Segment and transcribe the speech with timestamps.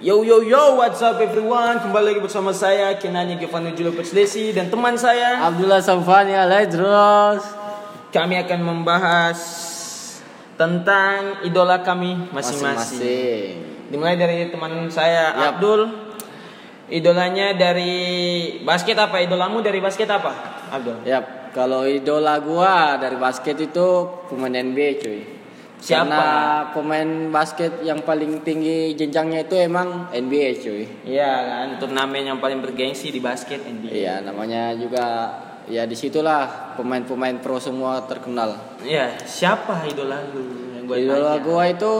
[0.00, 1.76] Yo yo yo, what's up everyone?
[1.76, 5.44] Kembali lagi bersama saya Kenanya Giovanni Julio Peslesi dan teman saya.
[5.44, 7.44] Abdullah Samfani Alaidros.
[8.08, 9.36] Kami akan membahas
[10.56, 13.60] tentang idola kami masing-masing.
[13.92, 15.60] Dimulai dari teman saya Yap.
[15.60, 15.80] Abdul.
[16.88, 17.92] Idolanya dari
[18.64, 19.20] basket apa?
[19.20, 20.32] Idolamu dari basket apa?
[20.80, 21.04] Abdul.
[21.04, 25.39] Yap, kalau idola gua dari basket itu pemain NBA cuy.
[25.80, 26.04] Siapa?
[26.04, 26.24] Karena
[26.76, 30.84] pemain basket yang paling tinggi jenjangnya itu emang NBA cuy.
[31.08, 33.88] Iya kan, turnamen yang paling bergengsi di basket NBA.
[33.88, 35.32] Iya, namanya juga
[35.64, 38.76] ya di situlah pemain-pemain pro semua terkenal.
[38.84, 40.76] Iya, siapa idola lu?
[40.76, 41.44] Yang gua idola tanya?
[41.48, 41.94] gua itu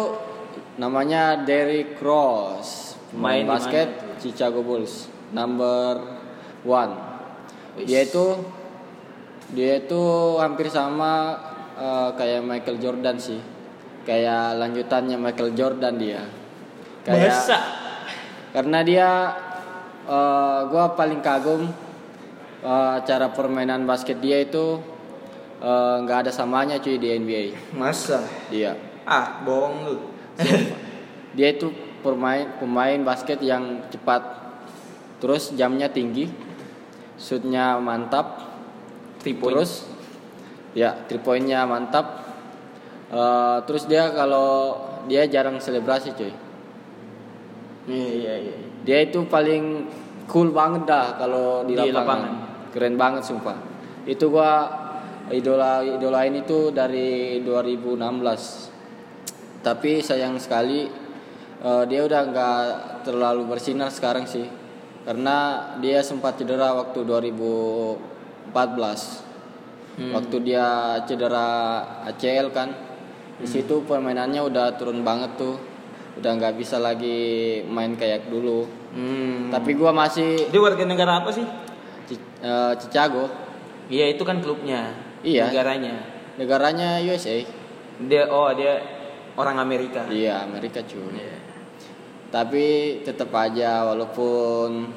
[0.77, 3.88] namanya Derrick Rose, Main pemain di basket
[4.21, 6.21] Chicago Bulls, number
[6.69, 6.93] one.
[7.80, 8.37] Dia itu
[9.57, 10.02] dia itu
[10.37, 11.38] hampir sama
[11.80, 13.41] eh, kayak Michael Jordan sih,
[14.03, 16.23] kayak lanjutannya Michael Jordan dia.
[17.05, 17.59] Kayak Masa?
[18.51, 19.09] karena dia
[20.05, 21.71] eh, gua paling kagum
[22.61, 24.80] eh, cara permainan basket dia itu
[25.61, 27.77] eh, nggak ada samanya cuy di NBA.
[27.77, 28.24] Masa?
[28.49, 29.97] Dia Ah, bohong lu.
[31.37, 34.23] dia itu pemain pemain basket yang cepat
[35.21, 36.33] terus jamnya tinggi
[37.21, 38.41] shootnya mantap
[39.21, 39.52] Three point.
[39.52, 39.85] terus
[40.73, 42.30] ya three pointnya mantap
[43.11, 46.33] Eh, terus dia kalau dia jarang selebrasi cuy
[47.91, 48.55] Iya iya iya.
[48.87, 49.87] dia itu paling
[50.30, 51.99] cool banget dah kalau di, Di lapangan.
[51.99, 52.33] lapangan.
[52.71, 53.59] keren banget sumpah
[54.07, 54.71] itu gua
[55.29, 57.99] idola idola ini tuh dari 2016
[59.61, 60.87] tapi sayang sekali
[61.59, 62.63] eh, dia udah nggak
[63.02, 64.47] terlalu bersinar sekarang sih
[65.03, 65.37] karena
[65.83, 69.28] dia sempat cedera waktu 2014
[69.91, 70.15] Hmm.
[70.15, 72.71] waktu dia cedera ACL kan
[73.41, 75.56] di situ permainannya udah turun banget tuh
[76.12, 77.19] udah nggak bisa lagi
[77.65, 79.49] main kayak dulu Hmm.
[79.49, 81.47] tapi gua masih Dia warga negara apa sih?
[82.05, 83.31] Ci- eh, Chicago
[83.87, 84.91] Iya itu kan klubnya.
[85.21, 85.47] Iya.
[85.47, 85.95] Negaranya.
[86.34, 87.39] negaranya USA
[88.01, 88.83] Dia oh dia
[89.33, 90.05] orang Amerika.
[90.09, 91.37] iya Amerika cuy Iya.
[92.28, 92.67] tapi
[93.01, 94.91] tetap aja walaupun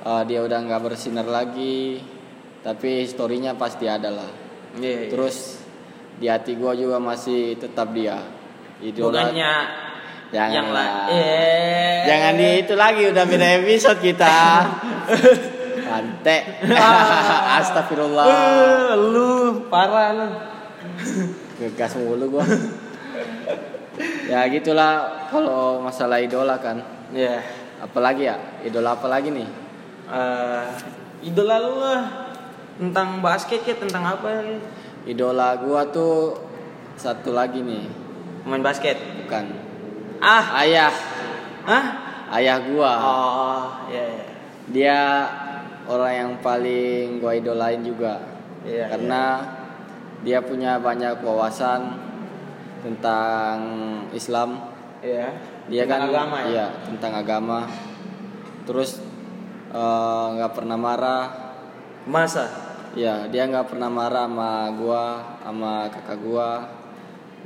[0.00, 2.02] eh, dia udah nggak bersinar lagi
[2.60, 4.30] tapi historinya pasti ada lah
[4.74, 5.06] Iya.
[5.06, 5.08] iya.
[5.08, 5.59] terus
[6.20, 8.20] di hati gua juga masih tetap dia
[8.84, 9.52] idola bukannya
[10.30, 11.10] Jangan yang lah.
[11.10, 11.18] lain.
[11.18, 11.98] Eh.
[12.06, 14.34] Jangan di itu lagi udah beda episode kita.
[15.98, 16.36] Ante.
[17.58, 18.26] Astagfirullah.
[18.30, 20.26] Eh, lu parah lu.
[21.58, 22.46] Ngegas mulu gua.
[24.30, 26.78] ya gitulah kalau masalah idola kan.
[27.10, 27.42] Iya.
[27.82, 28.38] Apalagi ya?
[28.62, 29.48] Idola apa lagi nih?
[30.14, 30.66] Eh,
[31.26, 32.02] idola lu lah
[32.78, 34.46] tentang basket ya tentang apa?
[35.04, 36.36] Idola gua tuh
[36.96, 37.84] satu lagi nih.
[38.44, 38.96] Main basket.
[39.24, 39.44] Bukan.
[40.20, 40.92] Ah, Ayah.
[41.64, 41.84] ah.
[42.30, 42.92] Ayah gua.
[42.94, 44.24] Oh, iya iya.
[44.70, 44.98] Dia
[45.84, 48.22] orang yang paling gua idolain juga.
[48.62, 49.22] Iya, karena
[50.20, 51.96] dia punya banyak wawasan
[52.80, 53.56] tentang
[54.12, 54.60] Islam
[55.00, 55.32] Iya.
[55.64, 56.44] dia Tentang kan agama ya.
[56.44, 57.58] iya tentang agama
[58.68, 59.00] terus
[59.72, 61.24] eh, nggak pernah marah
[62.04, 62.69] Masa?
[62.98, 65.04] Ya dia nggak pernah marah sama gua
[65.42, 66.50] sama kakak gua.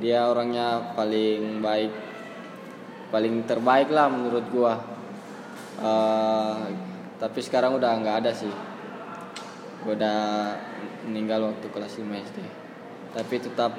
[0.02, 1.92] Dia orangnya paling baik
[3.14, 4.74] paling terbaik lah menurut gua.
[5.80, 6.64] Eh,
[7.18, 8.52] tapi sekarang udah nggak ada sih.
[9.86, 10.20] Gua udah
[11.06, 12.64] meninggal waktu kelas 5 SD
[13.14, 13.72] tapi tetap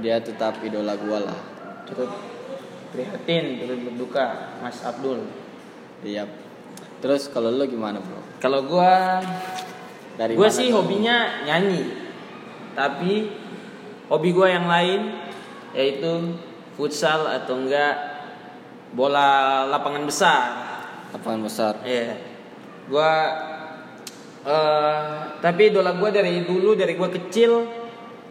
[0.00, 1.40] dia tetap idola gua lah.
[1.84, 2.08] Turut
[2.90, 5.28] prihatin, turut berduka, Mas Abdul.
[6.00, 6.24] iya.
[7.04, 8.16] Terus kalau lu gimana bro?
[8.40, 9.20] Kalau gua
[10.14, 10.82] dari gue sih tuh?
[10.82, 11.82] hobinya nyanyi.
[12.74, 13.12] Tapi
[14.10, 15.00] hobi gue yang lain
[15.74, 16.38] yaitu
[16.78, 17.94] futsal atau enggak
[18.94, 20.42] bola lapangan besar.
[21.14, 21.74] Lapangan besar.
[21.82, 22.18] Iya.
[22.86, 23.12] Gue
[24.44, 25.04] eh
[25.40, 27.52] tapi idola gue dari dulu dari gue kecil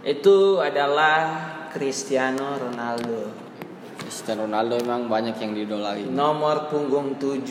[0.03, 3.44] itu adalah Cristiano Ronaldo.
[4.03, 7.47] Cristiano Ronaldo emang banyak yang didolain nomor punggung 7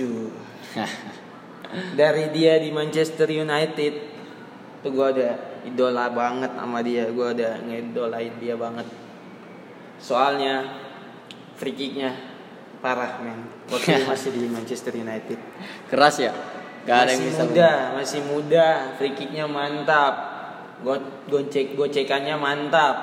[2.01, 4.12] dari dia di Manchester United
[4.83, 5.31] tuh gue ada
[5.63, 7.07] idola banget sama dia.
[7.09, 8.87] Gue ada ngedolain dia banget.
[10.03, 10.83] Soalnya
[11.55, 12.13] free kicknya
[12.83, 13.47] parah men.
[13.71, 15.39] Waktu masih di Manchester United.
[15.87, 16.35] Keras ya?
[16.83, 18.69] Gak ada yang masih bisa muda masih muda.
[18.99, 20.15] Free kicknya mantap.
[20.83, 22.97] Go- gocek gocekannya mantap.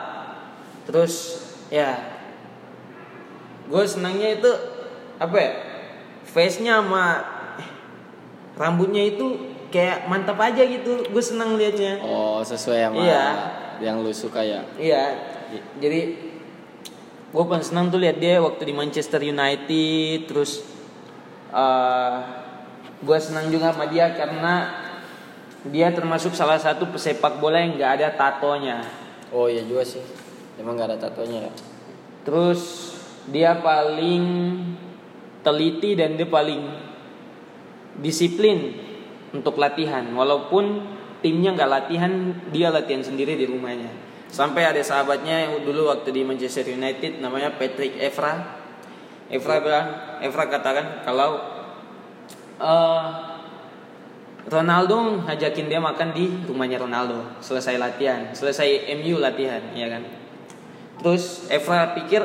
[0.84, 1.96] Terus ya
[3.70, 4.52] gue senangnya itu
[5.22, 5.52] apa ya
[6.26, 7.22] face nya sama
[7.62, 7.70] eh,
[8.58, 13.26] rambutnya itu kayak mantap aja gitu gue senang liatnya oh sesuai sama Iya.
[13.80, 15.14] yang lu suka ya iya
[15.78, 16.18] jadi
[17.30, 20.66] gue paling senang tuh lihat dia waktu di Manchester United terus
[21.50, 22.16] eh
[23.00, 24.84] gue senang juga sama dia karena
[25.66, 28.82] dia termasuk salah satu pesepak bola yang nggak ada tatonya
[29.30, 30.02] Oh iya juga sih.
[30.58, 31.54] Emang nggak ada tatonya ya.
[32.20, 32.92] terus
[33.30, 34.26] dia paling
[35.40, 36.66] teliti dan dia paling
[37.96, 38.89] disiplin
[39.34, 40.06] untuk latihan.
[40.14, 42.12] Walaupun timnya nggak latihan
[42.50, 43.92] dia latihan sendiri di rumahnya.
[44.30, 48.62] Sampai ada sahabatnya yang dulu waktu di Manchester United namanya Patrick Evra.
[49.30, 49.88] Evra bilang
[50.22, 51.38] Evra katakan kalau
[52.62, 53.06] eh,
[54.50, 57.42] Ronaldo ngajakin dia makan di rumahnya Ronaldo.
[57.42, 60.06] Selesai latihan selesai MU latihan ya kan?
[61.02, 62.22] Terus Evra pikir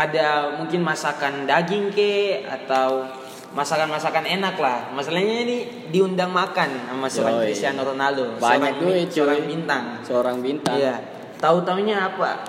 [0.00, 3.19] ada mungkin masakan daging ke atau
[3.50, 5.56] masakan-masakan enak lah masalahnya ini
[5.90, 7.44] diundang makan sama seorang Yoi.
[7.50, 9.14] Cristiano Ronaldo Banyak seorang, duit, cuy.
[9.18, 10.76] seorang bintang Seorang bintang.
[10.78, 10.96] iya
[11.36, 12.46] tahu taunya apa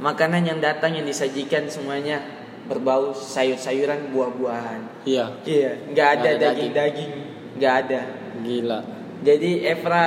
[0.00, 2.18] makanan yang datang yang disajikan semuanya
[2.66, 5.26] berbau sayur-sayuran buah-buahan Iya.
[5.44, 7.12] iya nggak ada daging-daging
[7.56, 8.00] nggak ada
[8.40, 8.80] Gila.
[9.22, 10.04] jadi Evra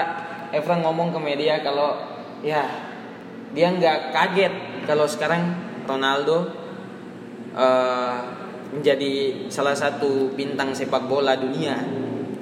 [0.49, 1.95] Evra ngomong ke media kalau
[2.41, 2.67] ya
[3.53, 4.53] dia nggak kaget
[4.83, 5.55] kalau sekarang
[5.85, 6.51] Ronaldo
[7.53, 8.17] eh,
[8.73, 11.77] menjadi salah satu bintang sepak bola dunia.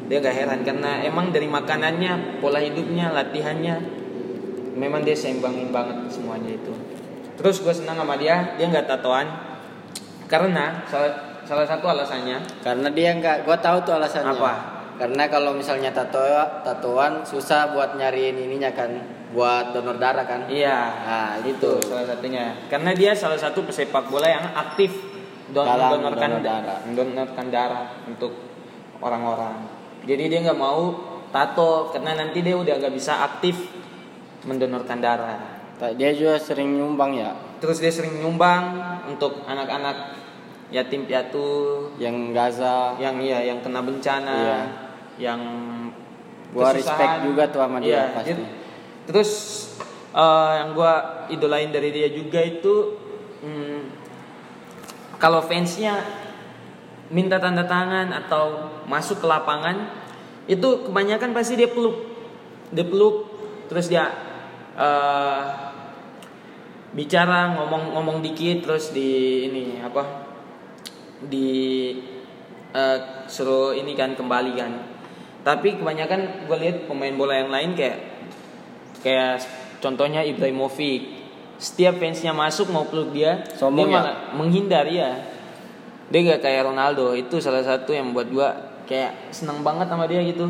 [0.08, 3.76] Dia nggak heran karena emang dari makanannya, pola hidupnya, latihannya,
[4.76, 6.74] memang dia seimbangin banget semuanya itu.
[7.40, 9.52] Terus gue senang sama dia, dia nggak tatoan
[10.32, 14.32] karena salah salah satu alasannya Karena dia nggak, gua tahu tuh alasannya.
[14.32, 14.54] Apa?
[14.96, 16.24] Karena kalau misalnya tato
[16.64, 18.96] tatoan susah buat nyariin ininya kan,
[19.36, 20.48] buat donor darah kan.
[20.48, 21.84] Iya, Nah, itu.
[21.84, 22.56] salah satunya.
[22.72, 25.11] Karena dia salah satu pesepak bola yang aktif
[25.52, 26.80] don Dalam mendonorkan donor darah.
[26.84, 28.32] mendonorkan darah untuk
[28.98, 29.68] orang-orang.
[30.02, 30.82] Jadi dia nggak mau
[31.30, 33.56] tato karena nanti dia udah nggak bisa aktif
[34.44, 35.40] mendonorkan darah.
[35.92, 38.78] Dia juga sering nyumbang ya, Terus dia sering nyumbang
[39.08, 40.14] untuk anak-anak
[40.70, 41.46] yatim piatu
[41.98, 42.94] yang Gaza.
[42.96, 44.60] yang iya yang kena bencana, Iya.
[45.20, 45.42] yang
[46.52, 46.78] Gua kesusahan.
[46.78, 48.32] respect juga tuh sama dia Iya, pasti.
[48.32, 48.52] dia-
[49.04, 49.32] Terus
[50.12, 50.94] eh, yang gua
[51.28, 52.74] idolain dari dia juga itu
[53.40, 53.71] hmm,
[55.22, 56.02] kalau fansnya
[57.14, 59.86] minta tanda tangan atau masuk ke lapangan
[60.50, 62.02] itu kebanyakan pasti dia peluk,
[62.74, 63.30] dia peluk,
[63.70, 64.10] terus dia
[64.74, 65.42] eh,
[66.98, 70.26] bicara ngomong-ngomong dikit terus di ini apa
[71.22, 71.50] di
[72.74, 72.98] eh,
[73.30, 74.74] suruh ini kan kembali kan.
[75.46, 77.98] Tapi kebanyakan gue lihat pemain bola yang lain kayak
[79.06, 79.46] kayak
[79.78, 81.21] contohnya Ibrahimovic
[81.62, 84.02] setiap fansnya masuk mau peluk dia Sombong dia ya?
[84.02, 85.14] malah menghindar ya
[86.10, 88.50] dia gak kayak Ronaldo itu salah satu yang buat gue
[88.90, 90.50] kayak seneng banget sama dia gitu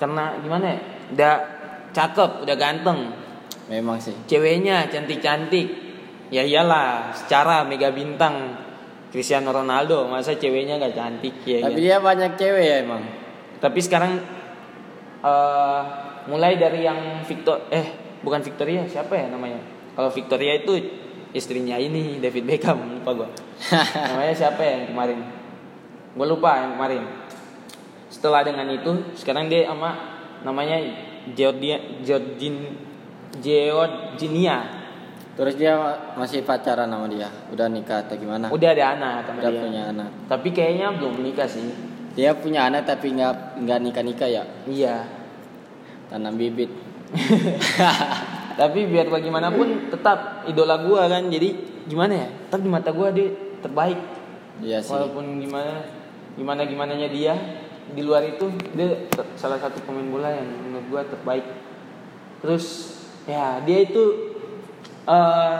[0.00, 0.78] karena gimana ya
[1.12, 1.36] udah
[1.92, 3.12] cakep udah ganteng
[3.68, 4.16] Memang sih.
[4.24, 5.68] ceweknya cantik-cantik
[6.32, 8.56] ya iyalah secara mega bintang
[9.12, 11.80] Cristiano Ronaldo masa ceweknya nggak cantik ya Tapi kan?
[11.80, 13.04] dia banyak cewek ya emang.
[13.60, 14.16] tapi sekarang
[15.20, 15.80] eh,
[16.28, 20.78] mulai dari yang Victor eh bukan Victoria siapa ya namanya kalau Victoria itu
[21.34, 23.28] istrinya ini David Beckham lupa gue
[24.14, 25.18] namanya siapa ya yang kemarin
[26.14, 27.02] gue lupa yang kemarin
[28.06, 29.90] setelah dengan itu sekarang dia sama
[30.46, 30.78] namanya
[31.34, 32.78] Georgia Georgin
[33.42, 34.78] Georginia
[35.38, 35.70] Terus dia
[36.18, 37.30] masih pacaran sama dia.
[37.54, 38.50] Udah nikah atau gimana?
[38.50, 40.10] udah ada anak sama Udah dia punya anak.
[40.26, 41.62] tapi kayaknya belum menikah sih
[42.18, 44.42] Dia punya anak tapi nggak nggak nikah nikah ya.
[44.66, 45.06] iya
[46.10, 46.74] Tanam bibit.
[48.58, 51.30] tapi biar bagaimanapun tetap idola gua kan.
[51.30, 51.54] Jadi
[51.86, 52.28] gimana ya?
[52.50, 53.30] Tetap di mata gua dia
[53.62, 53.98] terbaik.
[54.58, 54.90] Iya sih.
[54.90, 55.86] walaupun gimana
[56.34, 57.34] gimana gimananya dia
[57.94, 61.46] di luar itu dia ter- salah satu pemain bola yang menurut gua terbaik.
[62.42, 62.98] Terus
[63.30, 64.34] ya dia itu
[65.06, 65.58] eh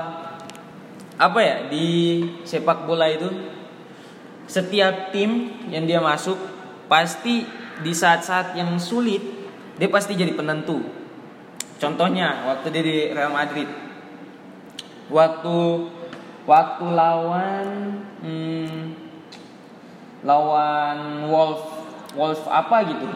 [1.19, 1.87] apa ya di
[2.43, 3.31] sepak bola itu
[4.51, 6.39] setiap tim yang dia masuk
[6.91, 7.47] pasti
[7.79, 9.23] di saat-saat yang sulit
[9.79, 10.83] dia pasti jadi penentu
[11.79, 13.71] contohnya waktu dia di Real Madrid.
[15.09, 15.57] Waktu
[16.45, 17.67] waktu lawan
[18.21, 18.79] hmm,
[20.27, 20.99] lawan
[21.31, 21.63] Wolf
[22.13, 23.09] Wolf apa gitu.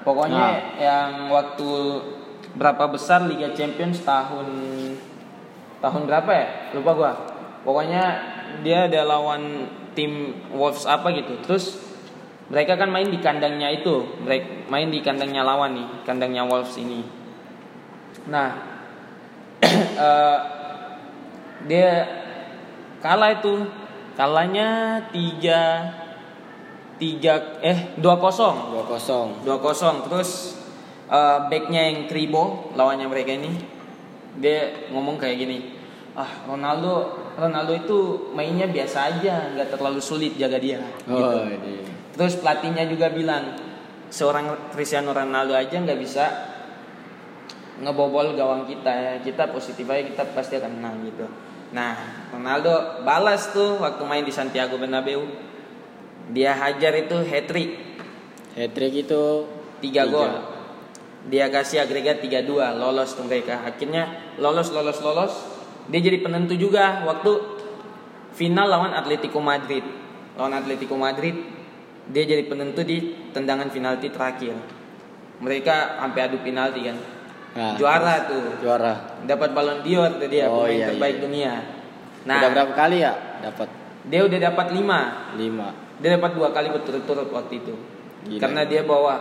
[0.00, 0.60] Pokoknya Nah.
[0.80, 1.68] yang waktu
[2.56, 4.48] berapa besar Liga Champions tahun
[5.78, 6.46] tahun berapa ya?
[6.74, 7.12] Lupa gua.
[7.62, 8.02] Pokoknya
[8.64, 11.36] dia ada lawan tim Wolves apa gitu.
[11.44, 11.78] Terus
[12.48, 14.08] mereka kan main di kandangnya itu.
[14.24, 17.19] Mereka main di kandangnya lawan nih kandangnya Wolves ini
[18.26, 18.48] nah
[20.08, 20.38] eh,
[21.68, 21.90] dia
[23.00, 23.68] kalah itu
[24.16, 25.92] kalahnya tiga
[27.00, 29.44] tiga eh dua kosong 2-0.
[29.48, 30.60] 2-0 terus
[31.08, 33.56] eh, backnya yang Kribo lawannya mereka ini
[34.36, 35.58] dia ngomong kayak gini
[36.14, 37.98] ah Ronaldo Ronaldo itu
[38.36, 41.36] mainnya biasa aja nggak terlalu sulit jaga dia Oh, gitu.
[41.46, 41.74] ini.
[42.16, 43.56] terus pelatihnya juga bilang
[44.10, 46.24] seorang Cristiano Ronaldo aja nggak bisa
[47.80, 49.12] ngebobol gawang kita ya.
[49.24, 51.26] Kita positif aja kita pasti akan menang gitu.
[51.72, 51.96] Nah
[52.30, 55.24] Ronaldo balas tuh waktu main di Santiago Bernabeu
[56.30, 57.70] dia hajar itu hat trick
[58.54, 59.48] hat trick itu
[59.80, 60.30] tiga gol.
[61.20, 63.60] Dia kasih agregat 3-2 lolos tuh mereka.
[63.64, 64.08] Akhirnya
[64.40, 65.32] lolos lolos lolos.
[65.92, 67.60] Dia jadi penentu juga waktu
[68.32, 69.84] final lawan Atletico Madrid.
[70.40, 71.36] Lawan Atletico Madrid
[72.08, 74.56] dia jadi penentu di tendangan penalti terakhir.
[75.44, 77.19] Mereka sampai adu penalti kan
[77.50, 78.62] Nah, juara tuh.
[78.62, 79.18] juara.
[79.26, 81.22] Dapat balon dior tuh dia Oh, pemain iya, terbaik iya.
[81.22, 81.52] dunia.
[82.20, 83.68] Nah udah berapa kali ya dapat?
[84.00, 85.68] dia udah dapat 5 lima.
[86.00, 87.74] Dia dapat dua kali berturut-turut waktu itu.
[88.20, 88.36] Gila.
[88.36, 89.14] karena dia bawa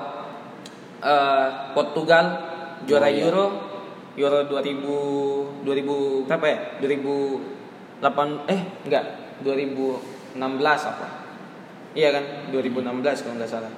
[0.99, 2.25] eh, Portugal
[2.83, 3.23] juara Oh, iya.
[3.23, 3.45] Euro
[4.19, 6.59] Euro 2000 2000 berapa ya?
[6.83, 9.03] 2008 eh enggak
[9.41, 10.35] 2016
[10.91, 11.07] apa?
[11.95, 12.23] Iya kan?
[12.51, 13.71] 2016 kalau nggak salah.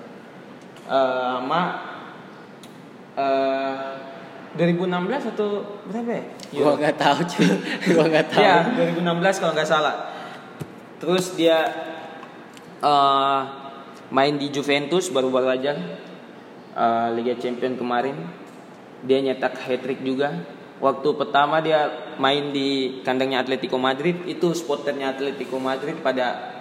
[0.89, 1.61] Eh, sama
[3.13, 4.10] eh
[4.51, 6.23] 2016 atau berapa ya
[6.59, 7.47] gua nggak tahu cuy
[7.95, 8.55] gua nggak tahu Iya,
[8.99, 9.95] 2016 kalau nggak salah.
[10.99, 11.57] Terus dia
[12.83, 13.39] eh,
[14.11, 15.73] main di Juventus baru-baru aja
[16.75, 18.15] eh, Liga Champion kemarin.
[19.07, 20.35] Dia nyetak hat trick juga.
[20.81, 26.60] Waktu pertama dia main di kandangnya Atletico Madrid, itu supporternya Atletico Madrid pada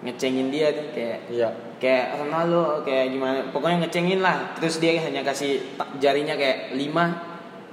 [0.00, 1.48] ngecengin dia kayak iya.
[1.76, 3.38] kayak Ronaldo kayak gimana.
[3.52, 4.56] Pokoknya ngecengin lah.
[4.56, 5.60] Terus dia hanya kasih
[6.00, 7.20] jarinya kayak lima.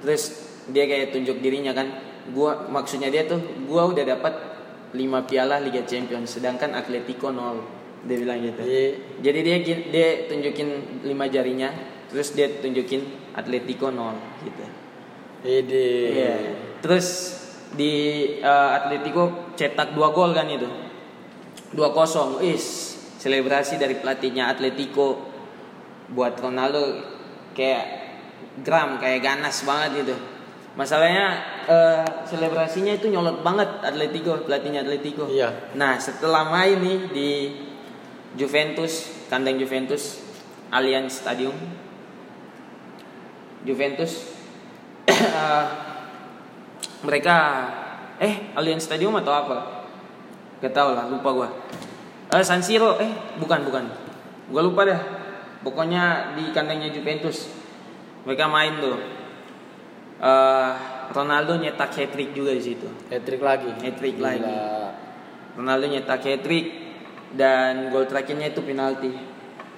[0.03, 0.35] Terus
[0.67, 1.87] dia kayak tunjuk dirinya kan.
[2.35, 4.33] Gua maksudnya dia tuh gua udah dapat
[4.91, 7.63] lima piala Liga Champions sedangkan Atletico nol.
[8.07, 8.61] Dia bilang gitu.
[8.61, 8.87] Iya.
[9.19, 9.57] jadi dia
[9.89, 11.73] dia tunjukin lima jarinya
[12.07, 13.03] terus dia tunjukin
[13.35, 14.63] Atletico nol gitu.
[15.47, 15.91] Ide.
[16.11, 16.33] Iya.
[16.81, 17.37] terus
[17.75, 17.93] di
[18.39, 20.86] eh, Atletico cetak dua gol kan itu
[21.75, 25.19] 2-0 is selebrasi dari pelatihnya Atletico
[26.13, 27.03] buat Ronaldo.
[27.51, 27.85] Kayak
[28.61, 30.15] gram kayak ganas banget gitu.
[30.77, 31.27] Masalahnya
[31.65, 35.25] eh, selebrasinya itu nyolot banget Atletico pelatihnya Atletico.
[35.27, 35.73] Iya.
[35.73, 37.29] nah setelah main nih di
[38.37, 40.21] Juventus kandang Juventus
[40.69, 41.57] Allianz Stadium.
[43.65, 44.31] Juventus
[45.09, 45.65] eh,
[47.03, 47.35] mereka
[48.21, 49.76] eh Allianz Stadium atau apa
[50.57, 51.49] Gak tau lah, lupa gua.
[52.33, 53.85] Eh San Siro, eh bukan bukan.
[54.49, 55.01] Gua lupa dah.
[55.61, 57.49] Pokoknya di kandangnya Juventus.
[58.25, 58.97] Mereka main tuh.
[60.17, 60.71] Eh
[61.07, 62.87] Ronaldo nyetak hat trick juga di situ.
[63.07, 64.27] hat trick lagi Hat trick Gila.
[64.27, 64.53] lagi.
[65.55, 66.67] Ronaldo nyetak hat trick
[67.37, 69.13] dan gol terakhirnya itu penalti.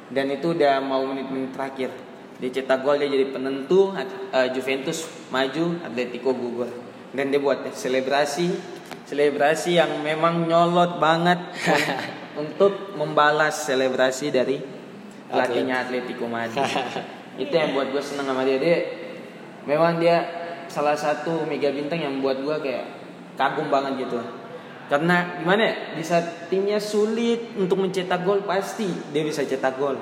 [0.10, 1.94] Dan itu udah mau menit-menit terakhir.
[2.40, 6.72] Dia cetak gol dia jadi penentu eh, Juventus maju, Atletico gugur.
[7.14, 11.40] Dan dia buat selebrasi selebrasi yang memang nyolot banget
[12.42, 14.62] untuk membalas selebrasi dari
[15.30, 16.64] pelatihnya Atletico Madrid.
[17.42, 18.58] itu yang buat gue seneng sama dia.
[18.62, 18.78] Dia
[19.66, 20.18] memang dia
[20.70, 22.86] salah satu mega bintang yang buat gue kayak
[23.40, 24.20] kagum banget gitu.
[24.90, 25.76] Karena gimana ya?
[25.98, 29.98] Di saat timnya sulit untuk mencetak gol pasti dia bisa cetak gol.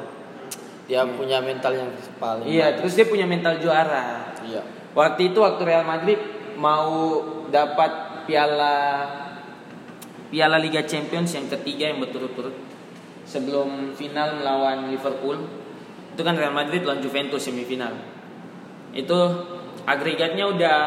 [0.87, 4.31] dia punya mental yang paling Iya, terus dia punya mental juara.
[4.47, 4.63] iya
[4.95, 6.15] Waktu itu waktu Real Madrid
[6.55, 7.19] mau
[7.51, 8.75] dapat piala
[10.27, 12.53] piala Liga Champions yang ketiga yang berturut-turut
[13.23, 15.47] sebelum final melawan Liverpool.
[16.15, 17.95] Itu kan Real Madrid lawan Juventus semifinal.
[18.91, 19.15] Itu
[19.87, 20.79] agregatnya udah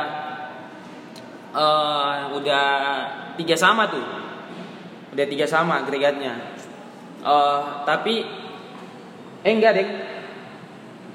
[1.56, 2.66] eh, udah
[3.40, 4.04] tiga sama tuh.
[5.16, 6.36] Udah tiga sama agregatnya.
[7.20, 8.24] Eh, tapi
[9.40, 9.88] eh enggak deh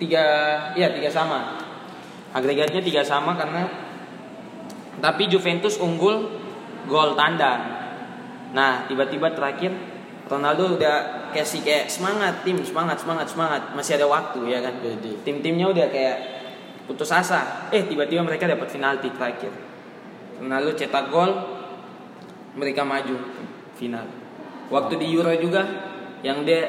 [0.01, 0.24] tiga
[0.74, 1.62] iya tiga sama.
[2.34, 3.85] Agregatnya tiga sama karena
[4.99, 6.29] tapi Juventus unggul
[6.87, 7.61] gol tandang.
[8.55, 9.73] Nah tiba-tiba terakhir
[10.25, 13.61] Ronaldo udah kasih kayak semangat tim semangat semangat semangat.
[13.77, 14.73] Masih ada waktu ya kan?
[15.21, 16.17] Tim-timnya udah kayak
[16.89, 17.69] putus asa.
[17.69, 19.53] Eh tiba-tiba mereka dapat penalti terakhir.
[20.41, 21.31] Ronaldo cetak gol
[22.55, 23.15] mereka maju
[23.75, 24.07] final.
[24.71, 25.61] Waktu di Euro juga
[26.25, 26.65] yang dia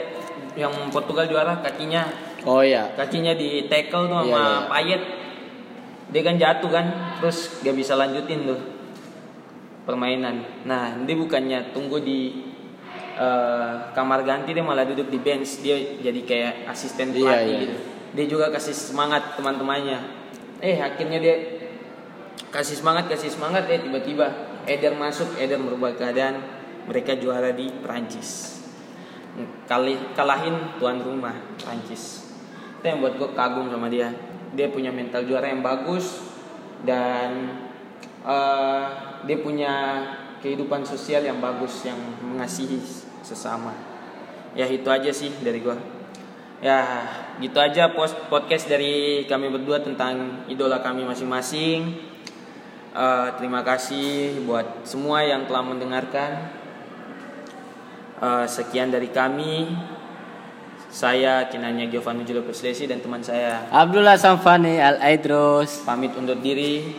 [0.56, 2.04] yang Portugal juara kakinya.
[2.44, 2.92] Oh iya.
[2.92, 4.60] Kakinya di tackle tuh sama Iya, iya.
[4.68, 5.02] Payet
[6.10, 6.86] dia kan jatuh kan
[7.18, 8.60] terus gak bisa lanjutin tuh
[9.86, 10.42] permainan.
[10.66, 12.46] Nah dia bukannya tunggu di
[13.18, 15.62] eh, kamar ganti dia malah duduk di bench.
[15.62, 17.62] Dia jadi kayak asisten Iya, pelatih iya.
[17.66, 17.76] gitu.
[18.16, 19.98] Dia juga kasih semangat teman-temannya.
[20.62, 21.36] Eh akhirnya dia
[22.50, 26.42] kasih semangat kasih semangat eh tiba-tiba Eder masuk Eder merubah keadaan.
[26.86, 28.56] Mereka juara di Prancis
[29.68, 32.24] kali kalahin tuan rumah Prancis
[32.80, 34.12] itu yang buat gue kagum sama dia
[34.54, 36.22] dia punya mental juara yang bagus
[36.86, 37.58] dan
[38.22, 38.84] eh,
[39.26, 39.74] dia punya
[40.44, 42.78] kehidupan sosial yang bagus yang mengasihi
[43.26, 43.74] sesama.
[44.54, 45.76] Ya itu aja sih dari gua.
[46.62, 47.04] Ya
[47.42, 51.96] gitu aja post podcast dari kami berdua tentang idola kami masing-masing.
[52.96, 56.48] Eh, terima kasih buat semua yang telah mendengarkan.
[58.16, 59.68] Eh, sekian dari kami
[60.96, 65.84] saya Kinanya Giovanni Julio Perslesi dan teman saya Abdullah Samfani Al Aidros.
[65.84, 66.96] pamit undur diri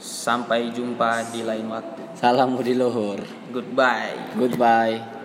[0.00, 3.20] sampai jumpa di lain waktu Salam budi luhur.
[3.52, 5.17] goodbye Goodbye.